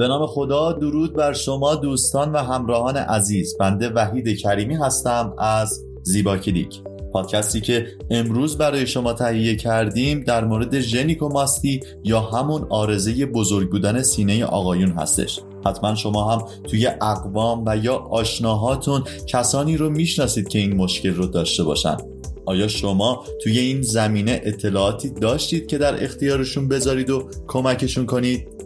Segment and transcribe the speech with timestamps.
[0.00, 3.56] به نام خدا درود بر شما دوستان و همراهان عزیز.
[3.58, 6.80] بنده وحید کریمی هستم از زیبا کلیک.
[7.12, 14.02] پادکستی که امروز برای شما تهیه کردیم در مورد ژنیکوماستی یا همون آرزه بزرگ بودن
[14.02, 15.40] سینه آقایون هستش.
[15.66, 21.26] حتما شما هم توی اقوام و یا آشناهاتون کسانی رو می‌شناسید که این مشکل رو
[21.26, 21.96] داشته باشن.
[22.46, 28.59] آیا شما توی این زمینه اطلاعاتی داشتید که در اختیارشون بذارید و کمکشون کنید؟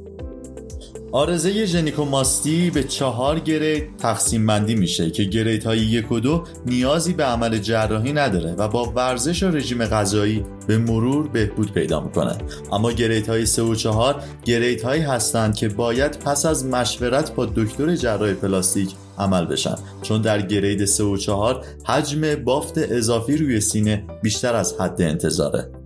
[1.15, 7.13] آرزه ژنیکوماستی به چهار گرید تقسیم بندی میشه که گرید های یک و دو نیازی
[7.13, 12.39] به عمل جراحی نداره و با ورزش و رژیم غذایی به مرور بهبود پیدا می‌کنه.
[12.73, 17.47] اما گرید های سه و چهار گرید هایی هستند که باید پس از مشورت با
[17.47, 19.77] دکتر جراح پلاستیک عمل بشن.
[20.03, 25.84] چون در گرید سه و چهار حجم بافت اضافی روی سینه بیشتر از حد انتظاره.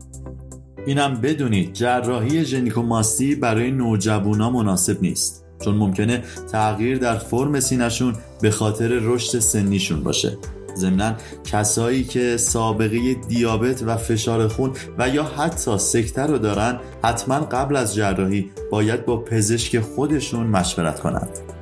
[0.89, 8.51] اینم بدونید جراحی ژنیکوماستی برای نوجوونا مناسب نیست چون ممکنه تغییر در فرم سینهشون به
[8.51, 10.39] خاطر رشد سنیشون باشه.
[10.77, 17.41] ضمنا کسایی که سابقه دیابت و فشار خون و یا حتی سکته رو دارن حتما
[17.41, 21.58] قبل از جراحی باید با پزشک خودشون مشورت کنند.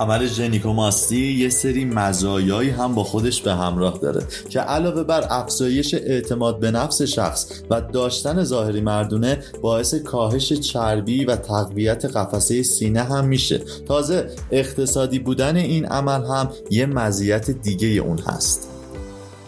[0.00, 5.94] عمل ژنیکوماستی یه سری مزایایی هم با خودش به همراه داره که علاوه بر افزایش
[5.94, 13.02] اعتماد به نفس شخص و داشتن ظاهری مردونه باعث کاهش چربی و تقویت قفسه سینه
[13.02, 13.58] هم میشه.
[13.88, 18.77] تازه اقتصادی بودن این عمل هم یه مزیت دیگه اون هست.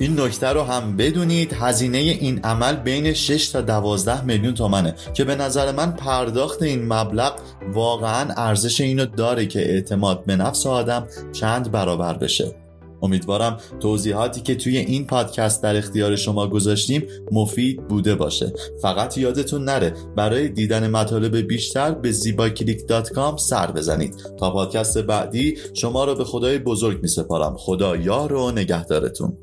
[0.00, 1.52] این نکته رو هم بدونید.
[1.52, 6.92] هزینه این عمل بین 6 تا 12 میلیون تومنه که به نظر من پرداخت این
[6.92, 7.32] مبلغ
[7.72, 12.54] واقعا ارزش اینو داره که اعتماد به نفس آدم چند برابر بشه.
[13.02, 18.52] امیدوارم توضیحاتی که توی این پادکست در اختیار شما گذاشتیم مفید بوده باشه.
[18.82, 24.14] فقط یادتون نره برای دیدن مطالب بیشتر به زیباکلیک.com سر بزنید.
[24.38, 29.36] تا پادکست بعدی شما رو به خدای بزرگ می سپارم خدا یار و نگهدارتون.